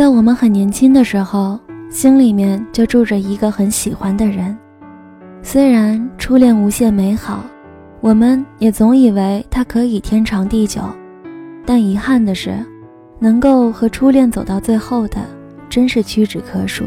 [0.00, 4.56] 在我们很年轻的时候，心里面就住着一个很喜欢的人。
[5.42, 7.44] 虽然初恋无限美好，
[8.00, 10.80] 我们也总以为它可以天长地久，
[11.66, 12.64] 但遗憾的是，
[13.18, 15.18] 能够和初恋走到最后的，
[15.68, 16.86] 真是屈指可数。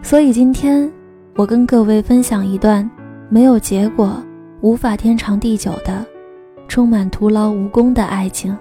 [0.00, 0.88] 所以今天，
[1.34, 2.88] 我跟各位分享一段
[3.30, 4.22] 没有结果、
[4.60, 6.06] 无法天长地久的、
[6.68, 8.56] 充满徒劳无功的爱情。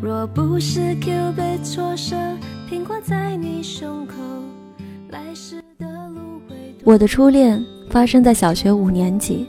[0.00, 2.14] 若不是 Q 被错射，
[2.70, 4.14] 苹果在你胸口。
[5.10, 9.46] 来时的路会我的初恋发生在小学五年级，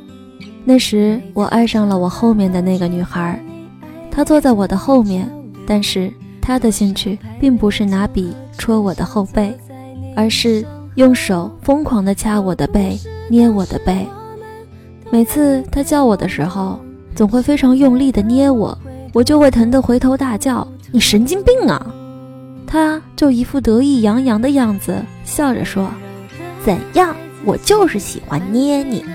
[0.66, 3.40] 那时我爱上了我后面的那个女孩，
[4.10, 5.30] 她坐在我的后面，
[5.68, 9.56] 但是她的兴趣并不是拿笔戳我的后背，
[10.16, 12.98] 而是用手疯狂地掐我的背，
[13.30, 14.08] 捏我的背。
[15.12, 16.80] 每次她叫我的时候，
[17.16, 18.78] 总会非常用力的捏我。
[19.14, 21.94] 我就会疼得回头大叫：“你神经病啊！”
[22.66, 25.88] 他就一副得意洋洋的样子，笑着说
[26.66, 27.16] ：“怎样？
[27.46, 29.06] 我就是喜欢捏你。”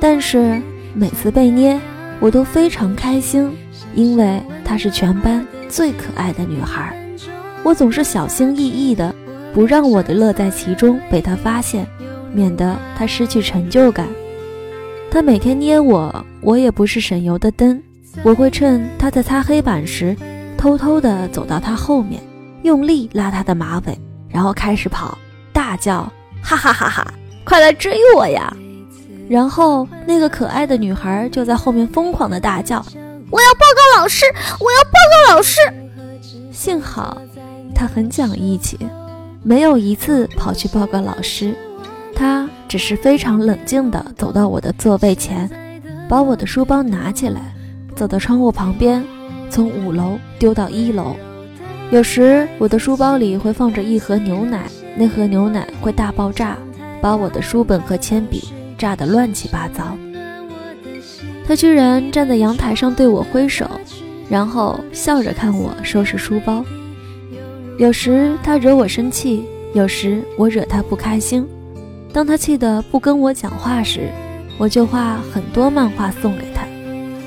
[0.00, 0.60] 但是
[0.94, 1.78] 每次被捏，
[2.20, 3.52] 我都非常开心，
[3.94, 6.96] 因为她是全班最可爱的女孩。
[7.62, 9.14] 我总是小心翼翼的，
[9.52, 11.86] 不让我的乐在其中被她发现，
[12.32, 14.08] 免得她失去成就感。
[15.12, 17.78] 他每天捏我，我也不是省油的灯。
[18.24, 20.16] 我会趁他在擦黑板时，
[20.56, 22.18] 偷偷地走到他后面，
[22.62, 23.98] 用力拉他的马尾，
[24.30, 25.18] 然后开始跑，
[25.52, 26.10] 大叫
[26.42, 27.06] ：“哈哈哈哈！
[27.44, 28.56] 快来追我呀！”
[29.28, 32.82] 然后那个可爱的女孩就在后面疯狂地大叫
[33.30, 34.24] ：“我要报告老师！
[34.58, 35.60] 我要报告老师！”
[36.50, 37.20] 幸好
[37.74, 38.78] 他很讲义气，
[39.42, 41.54] 没有一次跑去报告老师，
[42.22, 45.50] 他只是非常冷静地走到我的座位前，
[46.08, 47.52] 把我的书包拿起来。
[47.96, 49.02] 走到窗户旁边，
[49.50, 51.16] 从五楼丢到一楼。
[51.90, 56.56] 有时我的书包里会放着一盒牛奶，那盒牛奶会大爆炸，
[57.00, 59.82] 把我的书本和铅笔炸得乱七八糟。
[61.44, 63.68] 他居然站在阳台上对我挥手，
[64.28, 66.64] 然后笑着看我收拾书包。
[67.78, 69.44] 有时他惹我生气，
[69.74, 71.44] 有时我惹他不开心。
[72.12, 74.10] 当他气得不跟我讲话时，
[74.58, 76.62] 我就画很多漫画送给他。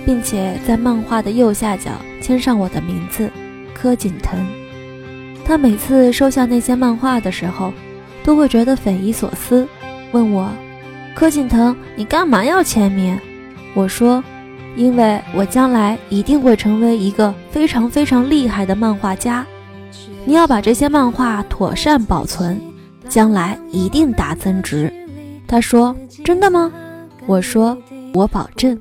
[0.05, 1.89] 并且在漫画的右下角
[2.21, 3.27] 签上我的名字，
[3.73, 4.45] 柯景腾。
[5.43, 7.73] 他每次收下那些漫画的时候，
[8.23, 9.67] 都会觉得匪夷所思，
[10.11, 10.47] 问我
[11.15, 13.19] ：“柯景腾，你干嘛要签名？”
[13.73, 14.23] 我说
[14.77, 19.43] ：“因为我将来一定会成为一个非常非常厉害的漫画家，
[20.23, 22.61] 你要把这些漫画妥善保存，
[23.09, 24.91] 将来一定大增值。”
[25.47, 26.71] 他说：“真的吗？”
[27.27, 27.77] 我说
[28.13, 28.79] ：“我保证。”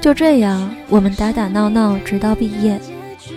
[0.00, 2.80] 就这样，我们打打闹闹，直到毕业。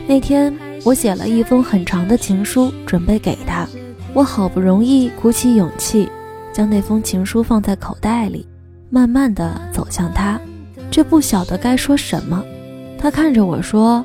[0.07, 3.67] 那天，我写了一封很长的情书，准备给他。
[4.13, 6.09] 我好不容易鼓起勇气，
[6.51, 8.45] 将那封情书放在口袋里，
[8.89, 10.39] 慢慢的走向他，
[10.91, 12.43] 却不晓得该说什么。
[12.97, 14.03] 他看着我说：“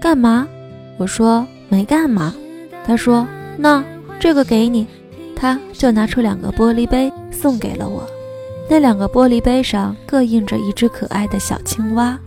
[0.00, 0.46] 干嘛？”
[0.98, 2.34] 我说：“没干嘛。”
[2.84, 3.26] 他说
[3.56, 3.82] ：“那
[4.20, 4.86] 这个给你。”
[5.44, 8.02] 他就拿出两个玻璃杯，送给了我。
[8.66, 12.18] 那两个玻璃杯上各印着一只可爱的小青蛙，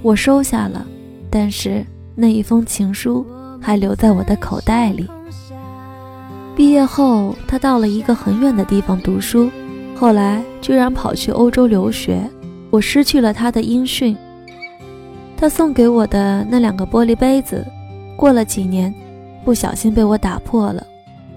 [0.00, 0.82] 我收下了，
[1.28, 3.26] 但是那一封情书
[3.60, 5.06] 还留在我的口袋里。
[6.56, 9.50] 毕业后，他到了一个很远的地方读书，
[9.94, 12.18] 后来居然跑去欧洲留学，
[12.70, 14.16] 我失去了他的音讯。
[15.36, 17.62] 他送给我的那两个玻璃杯子，
[18.16, 18.94] 过了几年，
[19.44, 20.82] 不小心被我打破了，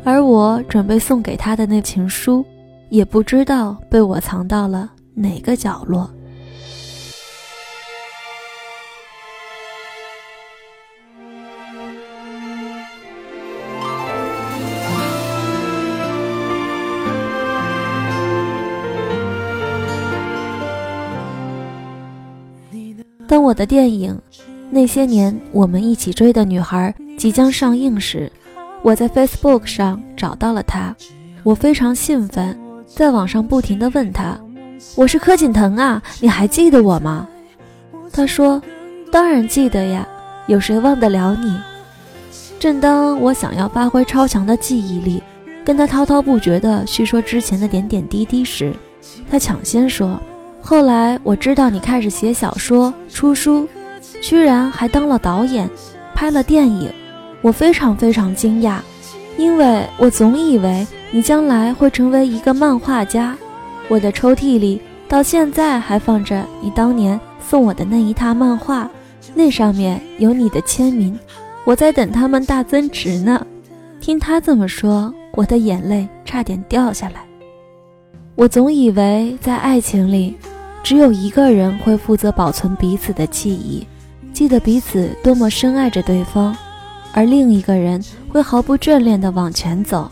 [0.07, 2.45] 而我准备送给他的那情书。
[2.89, 6.09] 也不知道被我藏到了哪个角落。
[23.27, 24.17] 当我的电影
[24.69, 28.31] 《那些年我们一起追的女孩》即将上映时，
[28.87, 30.95] 我在 Facebook 上找到了他，
[31.43, 32.57] 我非常兴奋。
[32.85, 34.39] 在网上不停地问他
[34.95, 37.27] ：“我是柯景腾啊，你还记得我吗？”
[38.13, 38.61] 他说
[39.11, 40.07] ：“当然记得呀，
[40.45, 41.59] 有谁忘得了你？”
[42.61, 45.21] 正当我想要发挥超强的记忆力，
[45.65, 48.73] 跟他滔滔不绝地叙说之前的点点滴滴时，
[49.29, 50.17] 他抢先说
[50.63, 53.67] ：“后来我知道你开始写小说、出书，
[54.21, 55.69] 居然还当了导演，
[56.15, 56.89] 拍了电影，
[57.41, 58.79] 我非常非常惊讶，
[59.37, 63.37] 因为我总以为你将来会成为一个漫画家。
[63.87, 68.89] 我的抽屉里到现在还放着你当年送我的那一沓漫画，
[69.33, 71.17] 那上面有你的签名，
[71.63, 73.45] 我在等他们大增值呢。”
[74.01, 77.15] 听他这么说，我的眼泪差点掉下来。
[78.35, 80.35] 我总以为在爱情里，
[80.83, 83.85] 只有一个人会负责保存彼此的记忆，
[84.33, 86.55] 记得彼此多么深爱着对方，
[87.13, 90.09] 而另一个人会毫不眷恋地往前走。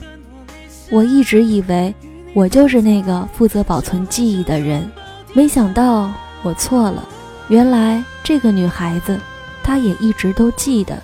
[0.92, 1.94] 我一直以为
[2.34, 4.90] 我就是那个负责保存记忆的人，
[5.34, 6.12] 没想到
[6.44, 7.08] 我错了。
[7.48, 9.20] 原来这个女孩子，
[9.64, 10.98] 她也一直都记得，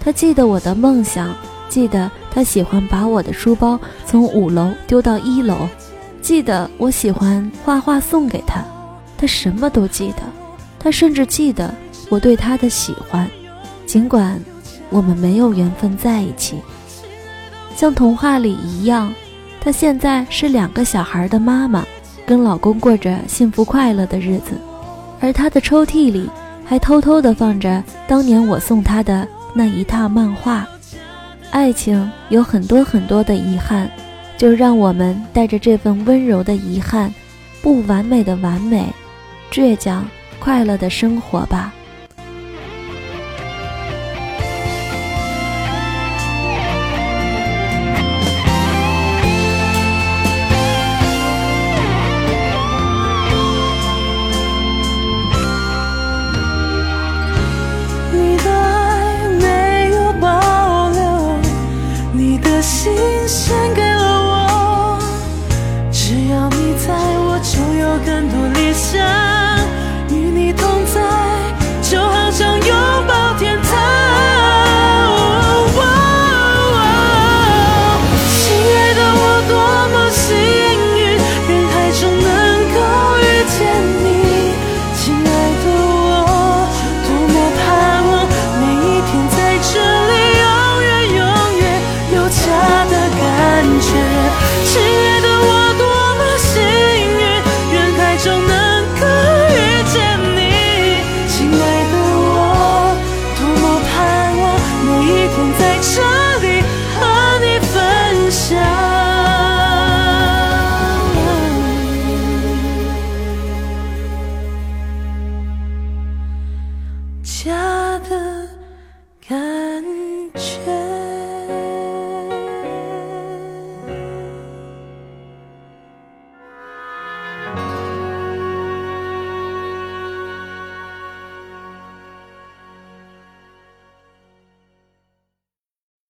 [0.00, 1.34] 她记得我的梦想，
[1.68, 5.68] 记得她喜欢把我的书包从五楼丢到一楼。
[6.20, 8.64] 记得我喜欢画画送给她，
[9.16, 10.22] 她什么都记得，
[10.78, 11.72] 她甚至记得
[12.08, 13.28] 我对她的喜欢，
[13.86, 14.40] 尽管
[14.90, 16.60] 我们没有缘分在一起。
[17.74, 19.12] 像童话里一样，
[19.60, 21.84] 她现在是两个小孩的妈妈，
[22.26, 24.52] 跟老公过着幸福快乐的日子，
[25.20, 26.28] 而她的抽屉里
[26.64, 30.66] 还偷偷地放着当年我送她的那一套漫画。
[31.50, 33.90] 爱情有很多很多的遗憾。
[34.38, 37.10] 就让我们带着这份温柔的遗憾，
[37.62, 38.84] 不完美的完美，
[39.50, 40.06] 倔强
[40.38, 41.72] 快乐的生活吧。